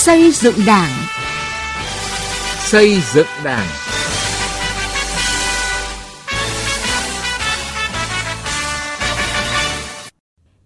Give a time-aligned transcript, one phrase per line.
[0.00, 0.90] Xây dựng Đảng.
[2.58, 3.66] Xây dựng Đảng.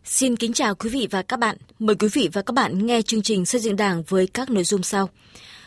[0.04, 1.56] Xin kính chào quý vị và các bạn.
[1.78, 4.64] Mời quý vị và các bạn nghe chương trình Xây dựng Đảng với các nội
[4.64, 5.08] dung sau.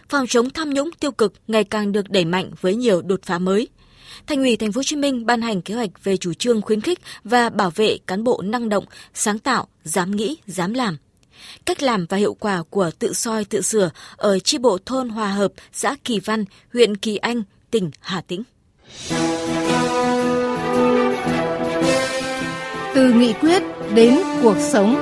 [0.10, 3.40] Phòng chống tham nhũng tiêu cực ngày càng được đẩy mạnh với nhiều đột phá
[3.40, 3.68] mới.
[4.28, 6.82] Thành ủy Thành phố Hồ Chí Minh ban hành kế hoạch về chủ trương khuyến
[6.82, 10.98] khích và bảo vệ cán bộ năng động, sáng tạo, dám nghĩ, dám làm.
[11.66, 15.28] Cách làm và hiệu quả của tự soi tự sửa ở chi bộ thôn Hòa
[15.28, 18.44] Hợp, xã Kỳ Văn, huyện Kỳ Anh, tỉnh Hà Tĩnh.
[22.96, 23.64] Từ nghị quyết
[23.94, 24.96] đến cuộc sống.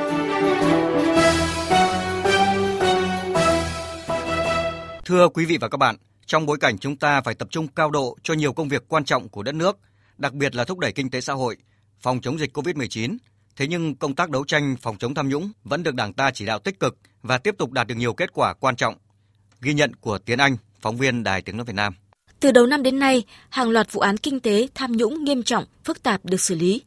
[5.06, 5.95] Thưa quý vị và các bạn,
[6.26, 9.06] trong bối cảnh chúng ta phải tập trung cao độ cho nhiều công việc quan
[9.06, 9.78] trọng của đất nước,
[10.17, 11.58] đặc biệt là thúc đẩy kinh tế xã hội,
[12.02, 13.17] phòng chống dịch COVID-19,
[13.55, 16.45] thế nhưng công tác đấu tranh phòng chống tham nhũng vẫn được Đảng ta chỉ
[16.45, 18.98] đạo tích cực và tiếp tục đạt được nhiều kết quả quan trọng.
[19.61, 21.94] Ghi nhận của Tiến Anh, phóng viên Đài Tiếng nói Việt Nam.
[22.39, 25.66] Từ đầu năm đến nay, hàng loạt vụ án kinh tế tham nhũng nghiêm trọng,
[25.83, 26.81] phức tạp được xử lý.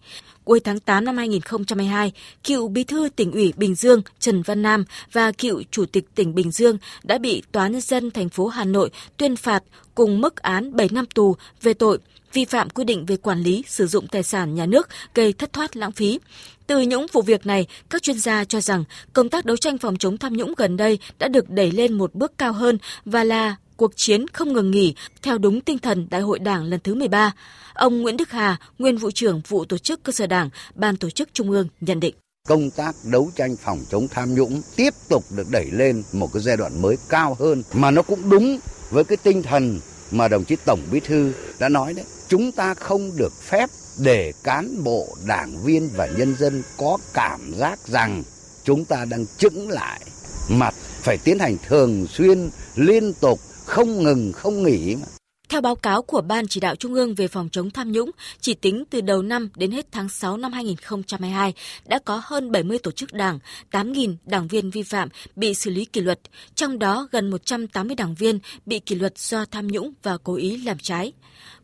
[0.44, 2.12] Cuối tháng 8 năm 2022,
[2.44, 6.34] cựu bí thư tỉnh ủy Bình Dương Trần Văn Nam và cựu chủ tịch tỉnh
[6.34, 9.62] Bình Dương đã bị Tòa nhân dân thành phố Hà Nội tuyên phạt
[9.94, 11.98] cùng mức án 7 năm tù về tội
[12.32, 15.52] vi phạm quy định về quản lý sử dụng tài sản nhà nước gây thất
[15.52, 16.18] thoát lãng phí.
[16.66, 19.96] Từ những vụ việc này, các chuyên gia cho rằng công tác đấu tranh phòng
[19.96, 23.56] chống tham nhũng gần đây đã được đẩy lên một bước cao hơn và là
[23.78, 27.32] cuộc chiến không ngừng nghỉ theo đúng tinh thần Đại hội Đảng lần thứ 13.
[27.74, 31.10] Ông Nguyễn Đức Hà, nguyên vụ trưởng vụ tổ chức cơ sở Đảng, Ban tổ
[31.10, 32.14] chức Trung ương nhận định
[32.48, 36.42] công tác đấu tranh phòng chống tham nhũng tiếp tục được đẩy lên một cái
[36.42, 38.58] giai đoạn mới cao hơn mà nó cũng đúng
[38.90, 42.04] với cái tinh thần mà đồng chí Tổng Bí thư đã nói đấy.
[42.28, 47.54] Chúng ta không được phép để cán bộ, đảng viên và nhân dân có cảm
[47.54, 48.22] giác rằng
[48.64, 50.00] chúng ta đang chững lại
[50.48, 55.06] mặt phải tiến hành thường xuyên liên tục không ngừng không nghỉ mà.
[55.48, 58.54] Theo báo cáo của Ban Chỉ đạo Trung ương về phòng chống tham nhũng, chỉ
[58.54, 61.54] tính từ đầu năm đến hết tháng 6 năm 2022
[61.86, 63.38] đã có hơn 70 tổ chức đảng,
[63.70, 66.20] 8.000 đảng viên vi phạm bị xử lý kỷ luật,
[66.54, 70.56] trong đó gần 180 đảng viên bị kỷ luật do tham nhũng và cố ý
[70.56, 71.12] làm trái.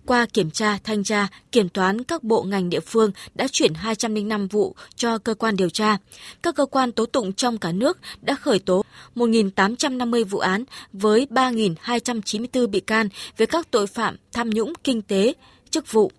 [0.07, 4.49] Qua kiểm tra, thanh tra, kiểm toán các bộ ngành địa phương đã chuyển 205
[4.49, 5.97] vụ cho cơ quan điều tra.
[6.43, 8.85] Các cơ quan tố tụng trong cả nước đã khởi tố
[9.15, 15.35] 1.850 vụ án với 3.294 bị can về các tội phạm tham nhũng kinh tế,
[15.71, 16.13] chức vụ.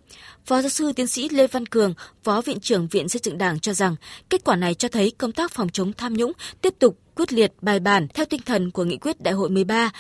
[0.46, 3.60] Phó giáo sư tiến sĩ Lê Văn Cường, Phó Viện trưởng Viện Xây dựng Đảng
[3.60, 3.96] cho rằng
[4.30, 6.32] kết quả này cho thấy công tác phòng chống tham nhũng
[6.62, 9.92] tiếp tục quyết liệt bài bản theo tinh thần của nghị quyết đại hội 13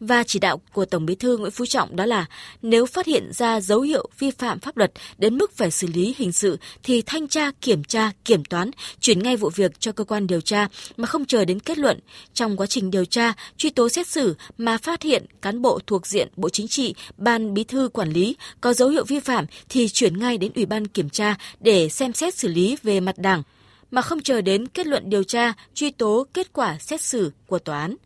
[0.00, 2.26] và chỉ đạo của Tổng Bí thư Nguyễn Phú Trọng đó là
[2.62, 6.14] nếu phát hiện ra dấu hiệu vi phạm pháp luật đến mức phải xử lý
[6.18, 10.04] hình sự thì thanh tra, kiểm tra, kiểm toán, chuyển ngay vụ việc cho cơ
[10.04, 11.98] quan điều tra mà không chờ đến kết luận.
[12.34, 16.06] Trong quá trình điều tra, truy tố xét xử mà phát hiện cán bộ thuộc
[16.06, 19.88] diện Bộ Chính trị, Ban Bí thư quản lý có dấu hiệu vi phạm thì
[19.88, 23.42] chuyển ngay đến Ủy ban kiểm tra để xem xét xử lý về mặt đảng
[23.92, 27.58] mà không chờ đến kết luận điều tra, truy tố kết quả xét xử của
[27.58, 27.96] tòa án.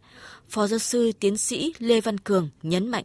[0.48, 3.04] Phó giáo sư tiến sĩ Lê Văn Cường nhấn mạnh.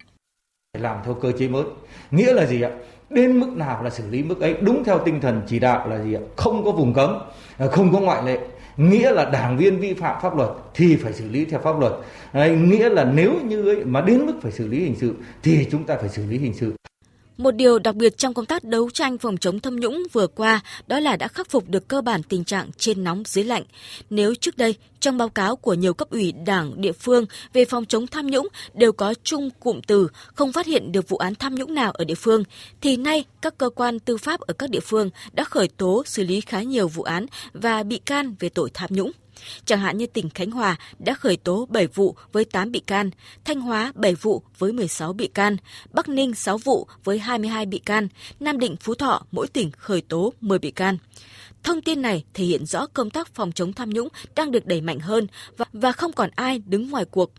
[0.79, 1.63] Làm theo cơ chế mới,
[2.11, 2.71] nghĩa là gì ạ?
[3.09, 6.03] Đến mức nào là xử lý mức ấy, đúng theo tinh thần chỉ đạo là
[6.03, 6.21] gì ạ?
[6.35, 7.17] Không có vùng cấm,
[7.57, 8.39] à, không có ngoại lệ,
[8.77, 11.93] nghĩa là đảng viên vi phạm pháp luật thì phải xử lý theo pháp luật
[12.33, 15.13] Đấy, nghĩa là nếu như ấy, mà đến mức phải xử lý hình sự
[15.43, 16.73] thì chúng ta phải xử lý hình sự
[17.43, 20.61] một điều đặc biệt trong công tác đấu tranh phòng chống tham nhũng vừa qua
[20.87, 23.63] đó là đã khắc phục được cơ bản tình trạng trên nóng dưới lạnh.
[24.09, 27.85] Nếu trước đây trong báo cáo của nhiều cấp ủy đảng địa phương về phòng
[27.85, 31.55] chống tham nhũng đều có chung cụm từ không phát hiện được vụ án tham
[31.55, 32.43] nhũng nào ở địa phương,
[32.81, 36.23] thì nay các cơ quan tư pháp ở các địa phương đã khởi tố xử
[36.23, 39.11] lý khá nhiều vụ án và bị can về tội tham nhũng.
[39.65, 43.09] Chẳng hạn như tỉnh Khánh Hòa đã khởi tố 7 vụ với 8 bị can,
[43.45, 45.57] Thanh Hóa 7 vụ với 16 bị can,
[45.91, 48.07] Bắc Ninh 6 vụ với 22 bị can,
[48.39, 50.97] Nam Định Phú Thọ mỗi tỉnh khởi tố 10 bị can.
[51.63, 54.81] Thông tin này thể hiện rõ công tác phòng chống tham nhũng đang được đẩy
[54.81, 55.27] mạnh hơn
[55.57, 57.31] và, và không còn ai đứng ngoài cuộc.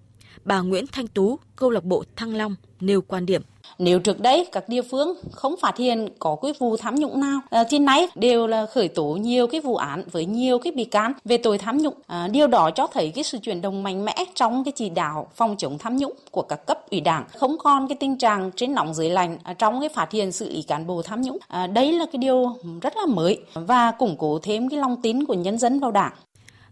[0.44, 3.42] Bà Nguyễn Thanh Tú, câu lạc bộ Thăng Long nêu quan điểm.
[3.78, 7.40] Nếu trước đây các địa phương không phát hiện có cái vụ tham nhũng nào,
[7.50, 10.84] à, thì nay đều là khởi tố nhiều cái vụ án với nhiều cái bị
[10.84, 11.94] can về tội tham nhũng.
[12.06, 15.26] À, điều đó cho thấy cái sự chuyển động mạnh mẽ trong cái chỉ đạo
[15.34, 18.74] phòng chống tham nhũng của các cấp ủy đảng, không còn cái tình trạng trên
[18.74, 21.38] nóng dưới lạnh à, trong cái phát hiện xử lý cán bộ tham nhũng.
[21.48, 25.24] À, đây là cái điều rất là mới và củng cố thêm cái lòng tin
[25.24, 26.12] của nhân dân vào đảng.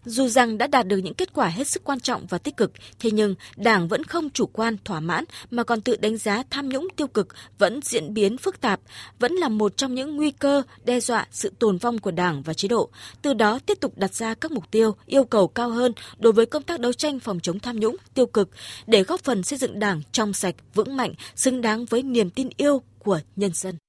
[0.05, 2.71] Dù rằng đã đạt được những kết quả hết sức quan trọng và tích cực,
[2.99, 6.69] thế nhưng Đảng vẫn không chủ quan thỏa mãn mà còn tự đánh giá tham
[6.69, 7.27] nhũng tiêu cực
[7.57, 8.79] vẫn diễn biến phức tạp,
[9.19, 12.53] vẫn là một trong những nguy cơ đe dọa sự tồn vong của Đảng và
[12.53, 12.89] chế độ.
[13.21, 16.45] Từ đó tiếp tục đặt ra các mục tiêu, yêu cầu cao hơn đối với
[16.45, 18.49] công tác đấu tranh phòng chống tham nhũng tiêu cực
[18.87, 22.49] để góp phần xây dựng Đảng trong sạch, vững mạnh, xứng đáng với niềm tin
[22.57, 23.80] yêu của nhân dân.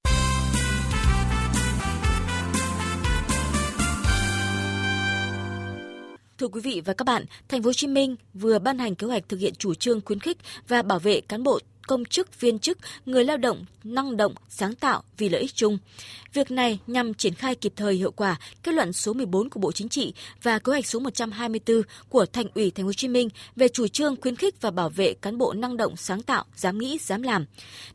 [6.42, 9.06] Thưa quý vị và các bạn, Thành phố Hồ Chí Minh vừa ban hành kế
[9.06, 12.58] hoạch thực hiện chủ trương khuyến khích và bảo vệ cán bộ công chức, viên
[12.58, 15.78] chức, người lao động năng động, sáng tạo vì lợi ích chung.
[16.32, 19.72] Việc này nhằm triển khai kịp thời hiệu quả kết luận số 14 của Bộ
[19.72, 23.28] Chính trị và kế hoạch số 124 của Thành ủy Thành phố Hồ Chí Minh
[23.56, 26.78] về chủ trương khuyến khích và bảo vệ cán bộ năng động, sáng tạo, dám
[26.78, 27.46] nghĩ, dám làm.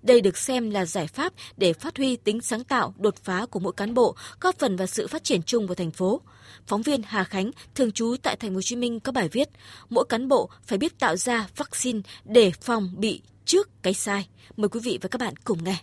[0.01, 3.59] Đây được xem là giải pháp để phát huy tính sáng tạo, đột phá của
[3.59, 6.21] mỗi cán bộ, góp phần vào sự phát triển chung của thành phố.
[6.67, 9.49] Phóng viên Hà Khánh, thường trú tại Thành phố Hồ Chí Minh có bài viết:
[9.89, 14.27] Mỗi cán bộ phải biết tạo ra vaccine để phòng bị trước cái sai.
[14.57, 15.75] Mời quý vị và các bạn cùng nghe.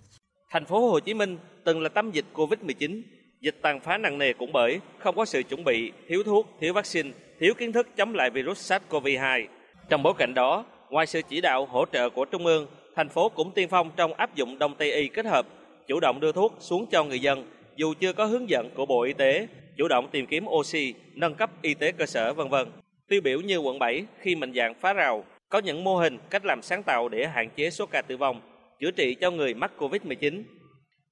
[0.51, 3.03] Thành phố Hồ Chí Minh từng là tâm dịch Covid-19,
[3.41, 6.73] dịch tàn phá nặng nề cũng bởi không có sự chuẩn bị, thiếu thuốc, thiếu
[6.73, 9.47] vaccine, thiếu kiến thức chống lại virus SARS-CoV-2.
[9.89, 12.67] Trong bối cảnh đó, ngoài sự chỉ đạo hỗ trợ của Trung ương,
[12.97, 15.47] thành phố cũng tiên phong trong áp dụng Đông Tây y kết hợp,
[15.89, 17.45] chủ động đưa thuốc xuống cho người dân
[17.77, 21.35] dù chưa có hướng dẫn của Bộ Y tế, chủ động tìm kiếm oxy, nâng
[21.35, 22.69] cấp y tế cơ sở vân vân.
[23.09, 26.45] Tiêu biểu như quận 7 khi mạnh dạng phá rào, có những mô hình, cách
[26.45, 28.41] làm sáng tạo để hạn chế số ca tử vong,
[28.81, 30.43] chữa trị cho người mắc Covid-19.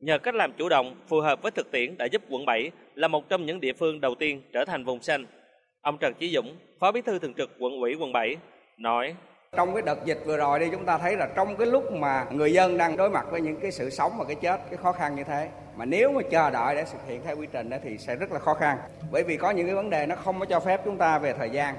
[0.00, 3.08] Nhờ cách làm chủ động, phù hợp với thực tiễn đã giúp quận 7 là
[3.08, 5.26] một trong những địa phương đầu tiên trở thành vùng xanh.
[5.80, 8.36] Ông Trần Chí Dũng, Phó Bí thư Thường trực quận ủy quận 7,
[8.78, 9.14] nói
[9.56, 12.26] trong cái đợt dịch vừa rồi đi chúng ta thấy là trong cái lúc mà
[12.30, 14.92] người dân đang đối mặt với những cái sự sống và cái chết cái khó
[14.92, 17.76] khăn như thế mà nếu mà chờ đợi để thực hiện theo quy trình đó
[17.84, 18.78] thì sẽ rất là khó khăn
[19.12, 21.34] bởi vì có những cái vấn đề nó không có cho phép chúng ta về
[21.38, 21.74] thời gian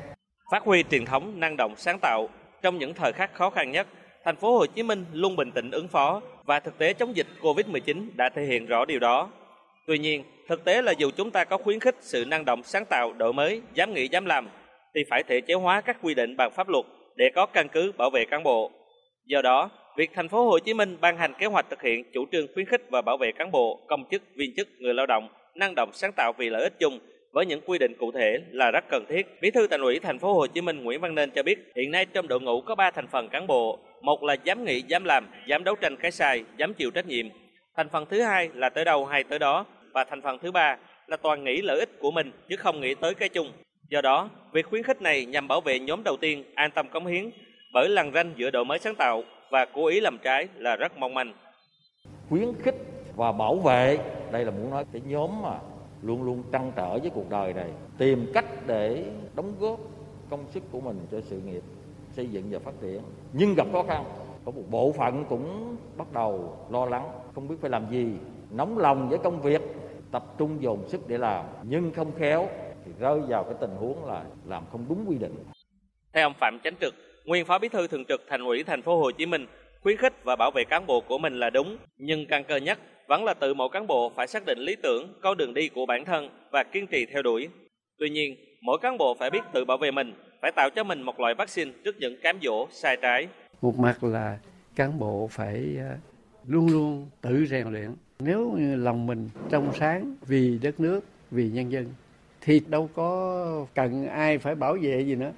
[0.51, 2.27] phát huy truyền thống năng động sáng tạo
[2.63, 3.87] trong những thời khắc khó khăn nhất,
[4.25, 7.27] thành phố Hồ Chí Minh luôn bình tĩnh ứng phó và thực tế chống dịch
[7.41, 9.29] Covid-19 đã thể hiện rõ điều đó.
[9.87, 12.85] Tuy nhiên, thực tế là dù chúng ta có khuyến khích sự năng động sáng
[12.85, 14.49] tạo, đổi mới, dám nghĩ dám làm,
[14.95, 17.91] thì phải thể chế hóa các quy định bằng pháp luật để có căn cứ
[17.97, 18.71] bảo vệ cán bộ.
[19.25, 22.25] Do đó, việc thành phố Hồ Chí Minh ban hành kế hoạch thực hiện chủ
[22.31, 25.29] trương khuyến khích và bảo vệ cán bộ, công chức, viên chức, người lao động
[25.55, 26.99] năng động sáng tạo vì lợi ích chung
[27.33, 29.41] với những quy định cụ thể là rất cần thiết.
[29.41, 31.91] Bí thư Thành ủy Thành phố Hồ Chí Minh Nguyễn Văn Nên cho biết, hiện
[31.91, 35.03] nay trong đội ngũ có 3 thành phần cán bộ, một là dám nghĩ, dám
[35.03, 37.25] làm, dám đấu tranh cái sai, dám chịu trách nhiệm.
[37.77, 40.77] Thành phần thứ hai là tới đâu hay tới đó và thành phần thứ ba
[41.07, 43.51] là toàn nghĩ lợi ích của mình chứ không nghĩ tới cái chung.
[43.89, 47.05] Do đó, việc khuyến khích này nhằm bảo vệ nhóm đầu tiên an tâm cống
[47.05, 47.29] hiến
[47.73, 50.97] bởi lằn ranh giữa đổi mới sáng tạo và cố ý làm trái là rất
[50.97, 51.33] mong manh.
[52.29, 52.75] Khuyến khích
[53.15, 53.97] và bảo vệ,
[54.31, 55.59] đây là muốn nói cái nhóm mà
[56.03, 59.05] luôn luôn trăn trở với cuộc đời này, tìm cách để
[59.35, 59.79] đóng góp
[60.29, 61.63] công sức của mình cho sự nghiệp,
[62.11, 63.01] xây dựng và phát triển.
[63.33, 64.03] Nhưng gặp khó khăn,
[64.45, 68.07] có một bộ phận cũng bắt đầu lo lắng, không biết phải làm gì.
[68.51, 69.61] Nóng lòng với công việc,
[70.11, 72.47] tập trung dồn sức để làm, nhưng không khéo
[72.85, 75.35] thì rơi vào cái tình huống là làm không đúng quy định.
[76.13, 76.93] Theo ông Phạm Chánh Trực,
[77.25, 79.45] nguyên phó bí thư thường trực thành ủy thành phố Hồ Chí Minh
[79.83, 82.79] khuyến khích và bảo vệ cán bộ của mình là đúng nhưng căn cơ nhất
[83.07, 85.85] vẫn là tự mỗi cán bộ phải xác định lý tưởng, con đường đi của
[85.85, 87.49] bản thân và kiên trì theo đuổi.
[87.97, 91.01] Tuy nhiên, mỗi cán bộ phải biết tự bảo vệ mình, phải tạo cho mình
[91.01, 93.27] một loại vaccine trước những cám dỗ sai trái.
[93.61, 94.37] Một mặt là
[94.75, 95.95] cán bộ phải ờ,
[96.47, 97.95] luôn luôn tự rèn luyện.
[98.19, 100.99] Nếu như lòng mình trong sáng vì đất nước,
[101.31, 101.93] vì nhân dân
[102.41, 105.31] thì đâu có cần ai phải bảo vệ gì nữa.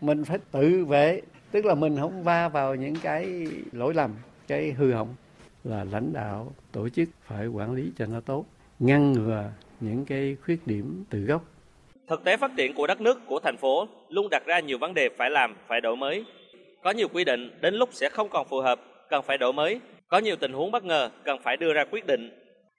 [0.00, 1.20] Mình phải tự vệ,
[1.54, 4.10] tức là mình không va vào những cái lỗi lầm,
[4.48, 5.14] cái hư hỏng.
[5.64, 8.44] Là lãnh đạo tổ chức phải quản lý cho nó tốt
[8.78, 9.44] ngăn ngừa
[9.80, 11.44] những cái khuyết điểm từ gốc.
[12.08, 14.94] Thực tế phát triển của đất nước của thành phố luôn đặt ra nhiều vấn
[14.94, 16.24] đề phải làm phải đổi mới.
[16.82, 18.80] Có nhiều quy định đến lúc sẽ không còn phù hợp
[19.10, 19.80] cần phải đổi mới.
[20.08, 22.30] Có nhiều tình huống bất ngờ cần phải đưa ra quyết định.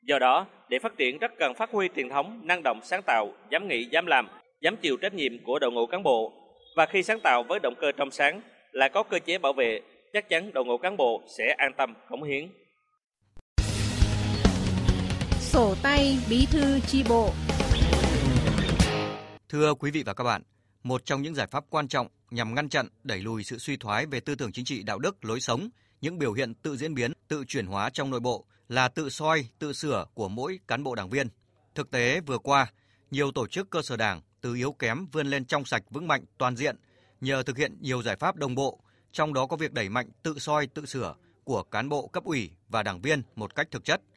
[0.03, 3.31] Do đó để phát triển rất cần phát huy truyền thống năng động sáng tạo
[3.49, 4.27] dám nghĩ dám làm
[4.61, 6.33] dám chịu trách nhiệm của đội ngũ cán bộ.
[6.75, 8.41] Và khi sáng tạo với động cơ trong sáng
[8.75, 9.81] là có cơ chế bảo vệ
[10.13, 12.49] chắc chắn đội ngũ cán bộ sẽ an tâm cống hiến
[15.39, 17.29] sổ tay bí thư chi bộ.
[19.49, 20.41] Thưa quý vị và các bạn,
[20.83, 24.05] một trong những giải pháp quan trọng nhằm ngăn chặn, đẩy lùi sự suy thoái
[24.05, 25.69] về tư tưởng chính trị, đạo đức, lối sống,
[26.01, 29.45] những biểu hiện tự diễn biến, tự chuyển hóa trong nội bộ là tự soi,
[29.59, 31.27] tự sửa của mỗi cán bộ đảng viên.
[31.75, 32.71] Thực tế vừa qua,
[33.11, 36.25] nhiều tổ chức cơ sở đảng từ yếu kém vươn lên trong sạch vững mạnh
[36.37, 36.75] toàn diện
[37.21, 38.79] nhờ thực hiện nhiều giải pháp đồng bộ,
[39.11, 42.51] trong đó có việc đẩy mạnh tự soi, tự sửa của cán bộ cấp ủy
[42.69, 44.01] và đảng viên một cách thực chất–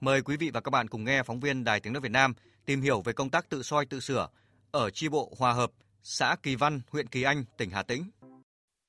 [0.00, 2.34] Mời quý vị và các bạn cùng nghe phóng viên Đài Tiếng nói Việt Nam
[2.66, 4.28] tìm hiểu về công tác tự soi tự sửa
[4.70, 5.70] ở chi bộ Hòa Hợp,
[6.02, 8.10] xã Kỳ Văn, huyện Kỳ Anh, tỉnh Hà Tĩnh.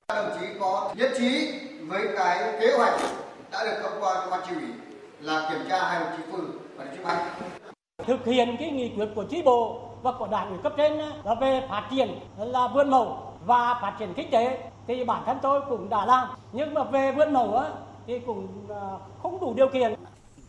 [0.08, 1.52] Đồng chí có nhất trí
[1.88, 3.02] với cái kế hoạch
[3.52, 4.70] đã được thông qua ban chỉ ủy
[5.20, 7.52] là kiểm tra hai đồng chí Phừ và đồng chí Mạnh.
[8.08, 11.36] Thực hiện cái nghị quyết của chi bộ và của đảng ủy cấp trên là
[11.42, 14.58] về phát triển là vườn mẫu và phát triển kinh tế
[14.88, 16.28] thì bản thân tôi cũng đã làm.
[16.52, 17.70] Nhưng mà về vườn mẫu á,
[18.08, 18.82] thì cũng à,
[19.24, 19.94] không đủ điều kiện.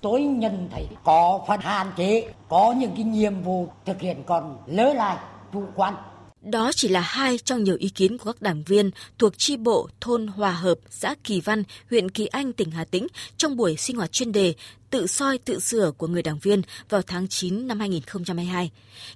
[0.00, 4.56] Tôi nhận thấy có phần hạn chế, có những cái nhiệm vụ thực hiện còn
[4.66, 5.16] lỡ lại
[5.52, 5.94] chủ quan
[6.42, 9.88] đó chỉ là hai trong nhiều ý kiến của các đảng viên thuộc tri bộ
[10.00, 13.06] thôn Hòa Hợp, xã Kỳ Văn, huyện Kỳ Anh, tỉnh Hà Tĩnh
[13.36, 14.54] trong buổi sinh hoạt chuyên đề
[14.90, 18.70] tự soi tự sửa của người đảng viên vào tháng 9 năm 2022.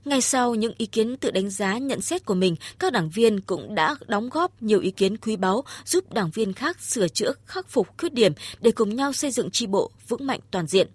[0.04, 3.40] Ngay sau những ý kiến tự đánh giá nhận xét của mình, các đảng viên
[3.40, 7.32] cũng đã đóng góp nhiều ý kiến quý báu giúp đảng viên khác sửa chữa,
[7.46, 10.88] khắc phục khuyết điểm để cùng nhau xây dựng tri bộ vững mạnh toàn diện.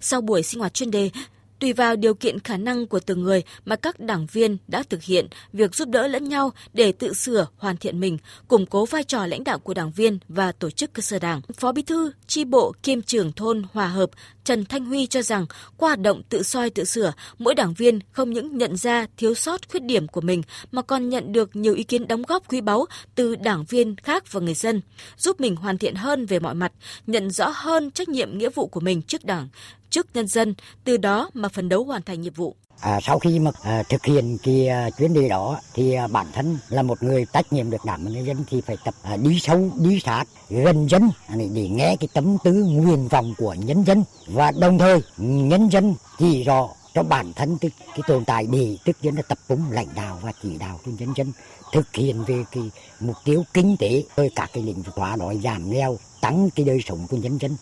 [0.00, 1.10] Sau buổi sinh hoạt chuyên đề,
[1.58, 5.02] Tùy vào điều kiện khả năng của từng người mà các đảng viên đã thực
[5.02, 9.04] hiện việc giúp đỡ lẫn nhau để tự sửa, hoàn thiện mình, củng cố vai
[9.04, 11.40] trò lãnh đạo của đảng viên và tổ chức cơ sở đảng.
[11.54, 14.10] Phó Bí thư, tri bộ kiêm trưởng thôn Hòa Hợp
[14.44, 15.46] Trần Thanh Huy cho rằng
[15.76, 19.34] qua hoạt động tự soi tự sửa, mỗi đảng viên không những nhận ra thiếu
[19.34, 22.60] sót khuyết điểm của mình mà còn nhận được nhiều ý kiến đóng góp quý
[22.60, 24.80] báu từ đảng viên khác và người dân,
[25.16, 26.72] giúp mình hoàn thiện hơn về mọi mặt,
[27.06, 29.48] nhận rõ hơn trách nhiệm nghĩa vụ của mình trước đảng,
[29.96, 32.56] chức nhân dân, từ đó mà phấn đấu hoàn thành nhiệm vụ.
[32.80, 36.26] À, sau khi mà à, thực hiện cái à, chuyến đi đó thì à, bản
[36.32, 39.16] thân là một người trách nhiệm được đảng và nhân dân thì phải tập à,
[39.16, 43.34] đi sâu đi sát gần dân à, để, để nghe cái tấm tư nguyện vọng
[43.38, 48.00] của nhân dân và đồng thời nhân dân chỉ rõ cho bản thân cái, cái
[48.08, 51.12] tồn tại để tức dân là tập trung lãnh đạo và chỉ đạo cho nhân
[51.16, 51.32] dân
[51.72, 55.40] thực hiện về cái mục tiêu kinh tế rồi các cái lĩnh vực hóa đói
[55.44, 57.56] giảm nghèo tăng cái đời sống của nhân dân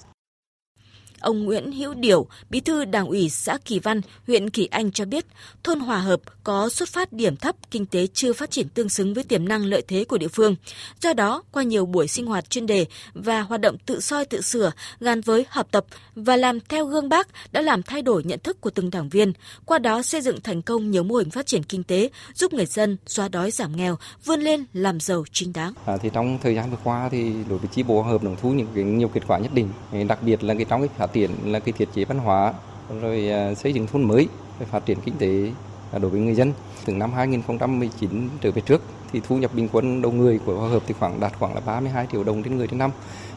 [1.25, 5.04] Ông Nguyễn Hữu Điểu, Bí thư Đảng ủy xã Kỳ Văn, huyện Kỳ Anh cho
[5.04, 5.26] biết,
[5.62, 9.14] thôn Hòa Hợp có xuất phát điểm thấp, kinh tế chưa phát triển tương xứng
[9.14, 10.57] với tiềm năng lợi thế của địa phương.
[11.00, 14.40] Do đó, qua nhiều buổi sinh hoạt chuyên đề và hoạt động tự soi tự
[14.40, 18.38] sửa gắn với học tập và làm theo gương bác đã làm thay đổi nhận
[18.38, 19.33] thức của từng đảng viên,
[19.64, 22.66] qua đó xây dựng thành công nhiều mô hình phát triển kinh tế, giúp người
[22.66, 25.73] dân xóa đói giảm nghèo, vươn lên làm giàu chính đáng.
[25.87, 28.50] À, thì trong thời gian vừa qua thì đối với chi bộ hợp đồng thu
[28.50, 29.69] những cái nhiều kết quả nhất định,
[30.09, 32.52] đặc biệt là cái trong cái phát triển là cái thiết chế văn hóa,
[33.00, 34.28] rồi à, xây dựng thôn mới,
[34.59, 35.52] rồi phát triển kinh tế
[35.92, 36.52] à, đối với người dân.
[36.85, 40.68] Từ năm 2019 trở về trước thì thu nhập bình quân đầu người của Hòa
[40.68, 42.90] Hợp thì khoảng đạt khoảng là 32 triệu đồng trên người trên năm.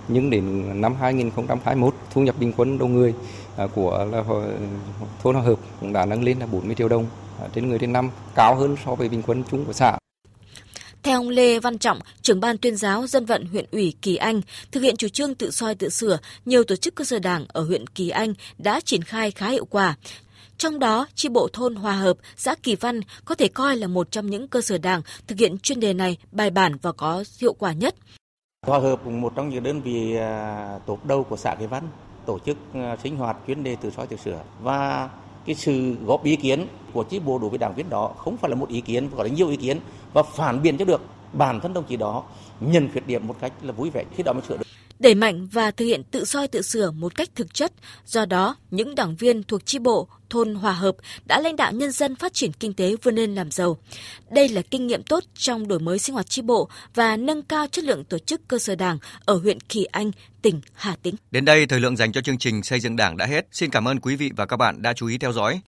[0.07, 3.13] Nhưng đến năm 2021 thu nhập bình quân đầu người
[3.57, 4.23] à, của là
[5.23, 7.05] thôn Hòa Hợp cũng đã nâng lên là 40 triệu đồng
[7.53, 9.97] trên người trên năm, cao hơn so với bình quân chung của xã
[11.07, 14.41] theo ông Lê Văn Trọng, trưởng ban tuyên giáo dân vận huyện ủy Kỳ Anh,
[14.71, 17.63] thực hiện chủ trương tự soi tự sửa, nhiều tổ chức cơ sở đảng ở
[17.63, 19.95] huyện Kỳ Anh đã triển khai khá hiệu quả.
[20.57, 24.11] Trong đó, chi bộ thôn Hòa Hợp, xã Kỳ Văn có thể coi là một
[24.11, 27.53] trong những cơ sở đảng thực hiện chuyên đề này bài bản và có hiệu
[27.53, 27.95] quả nhất.
[28.67, 31.83] Hòa Hợp cũng một trong những đơn vị à, tốt đầu của xã Kỳ Văn
[32.25, 35.09] tổ chức à, sinh hoạt chuyên đề tự soi tự sửa và
[35.47, 38.49] cái sự góp ý kiến của chi bộ đối với đảng viên đó không phải
[38.49, 39.79] là một ý kiến mà có là nhiều ý kiến
[40.17, 41.01] và phản biện cho được
[41.33, 42.23] bản thân đồng chí đó
[42.59, 44.63] nhận khuyết điểm một cách là vui vẻ khi đó mới sửa được
[44.99, 47.73] đẩy mạnh và thực hiện tự soi tự sửa một cách thực chất.
[48.05, 50.95] Do đó, những đảng viên thuộc chi bộ, thôn Hòa Hợp
[51.25, 53.77] đã lãnh đạo nhân dân phát triển kinh tế vươn lên làm giàu.
[54.31, 57.67] Đây là kinh nghiệm tốt trong đổi mới sinh hoạt chi bộ và nâng cao
[57.71, 61.15] chất lượng tổ chức cơ sở đảng ở huyện Kỳ Anh, tỉnh Hà Tĩnh.
[61.31, 63.47] Đến đây, thời lượng dành cho chương trình xây dựng đảng đã hết.
[63.51, 65.61] Xin cảm ơn quý vị và các bạn đã chú ý theo dõi.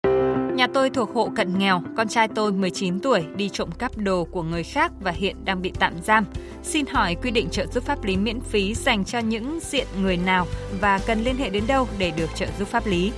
[0.58, 4.24] Nhà tôi thuộc hộ cận nghèo, con trai tôi 19 tuổi đi trộm cắp đồ
[4.24, 6.24] của người khác và hiện đang bị tạm giam.
[6.62, 10.16] Xin hỏi quy định trợ giúp pháp lý miễn phí dành cho những diện người
[10.16, 10.46] nào
[10.80, 13.12] và cần liên hệ đến đâu để được trợ giúp pháp lý?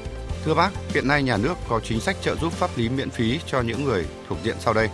[0.44, 3.40] Thưa bác, hiện nay nhà nước có chính sách trợ giúp pháp lý miễn phí
[3.46, 4.88] cho những người thuộc diện sau đây.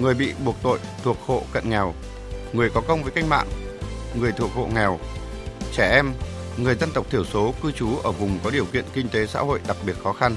[0.00, 1.94] Người bị buộc tội thuộc hộ cận nghèo,
[2.52, 3.48] người có công với cách mạng,
[4.20, 4.98] người thuộc hộ nghèo,
[5.72, 6.12] trẻ em,
[6.58, 9.40] người dân tộc thiểu số cư trú ở vùng có điều kiện kinh tế xã
[9.40, 10.36] hội đặc biệt khó khăn,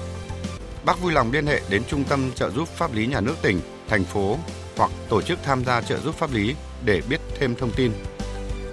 [0.85, 3.61] Bác vui lòng liên hệ đến Trung tâm trợ giúp pháp lý nhà nước tỉnh,
[3.87, 4.37] thành phố
[4.77, 7.91] hoặc tổ chức tham gia trợ giúp pháp lý để biết thêm thông tin.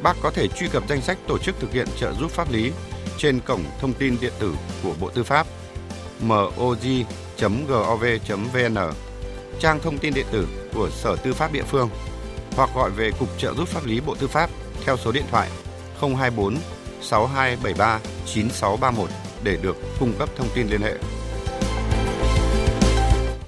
[0.02, 2.72] Bác có thể truy cập danh sách tổ chức thực hiện trợ giúp pháp lý
[3.18, 5.46] trên cổng thông tin điện tử của Bộ Tư pháp
[6.26, 6.78] moj.gov.vn,
[9.60, 11.90] trang thông tin điện tử của Sở Tư pháp địa phương
[12.56, 14.50] hoặc gọi về Cục Trợ giúp pháp lý Bộ Tư pháp
[14.84, 15.48] theo số điện thoại
[16.00, 16.56] 024
[17.00, 19.10] 6273 9631
[19.42, 20.94] để được cung cấp thông tin liên hệ.